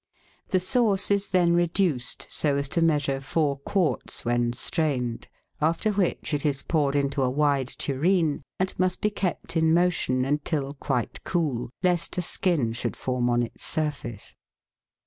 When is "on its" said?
13.29-13.63